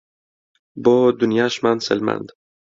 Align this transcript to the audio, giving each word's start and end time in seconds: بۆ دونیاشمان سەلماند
بۆ 0.83 0.95
دونیاشمان 1.19 1.77
سەلماند 1.87 2.27